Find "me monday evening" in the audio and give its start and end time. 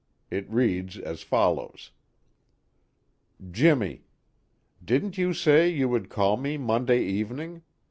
6.37-7.61